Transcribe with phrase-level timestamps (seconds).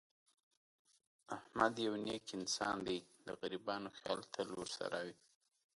[1.37, 2.99] احمد یو نېک انسان دی.
[3.25, 5.15] د غریبانو خیال تل ورسره وي.